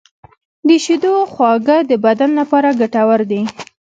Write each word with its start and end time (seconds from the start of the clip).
د 0.67 0.69
شیدو 0.83 1.13
خواږه 1.33 1.77
د 1.89 1.91
بدن 2.05 2.29
لپاره 2.39 2.69
ګټور 2.79 3.19
دي. 3.31 3.41